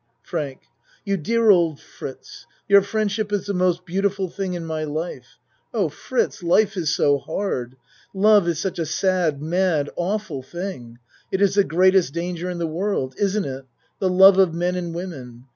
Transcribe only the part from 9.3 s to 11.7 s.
mad, awful thing. It is the